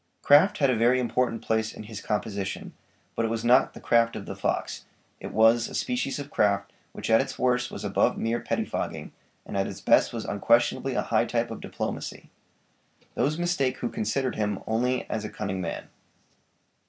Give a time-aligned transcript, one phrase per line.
[0.23, 2.73] Craft had a very important place in his composition,
[3.15, 4.85] but it was not the craft of the fox;
[5.19, 9.11] it was a species of craft which at its worst was above mere pettifogging,
[9.45, 12.31] and at its best was unquestionably a high type of diplomacy.
[13.13, 15.87] Those mistake who considered him only as a cunning man.